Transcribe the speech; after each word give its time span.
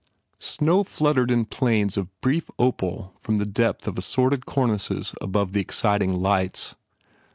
Snow 0.39 0.83
fluttered 0.83 1.29
in 1.29 1.45
planes 1.45 1.95
of 1.95 2.07
brief 2.21 2.49
opal 2.57 3.13
from 3.21 3.37
the 3.37 3.45
depth 3.45 3.87
of 3.87 3.99
assorted 3.99 4.47
cornices 4.47 5.13
above 5.21 5.53
the 5.53 5.61
exciting 5.61 6.15
lights. 6.19 6.73